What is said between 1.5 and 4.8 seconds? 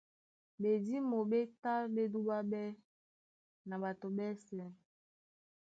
tá ɓé dúɓáɓɛ́ na ɓato ɓɛ́sɛ̄.